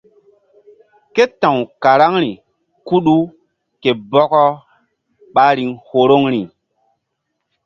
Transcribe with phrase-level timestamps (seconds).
[1.13, 2.31] Ke ta̧w karaŋri
[2.87, 3.15] kuɗu
[3.81, 4.43] ke bɔkɔ
[5.33, 6.41] ɓa riŋ horoŋri.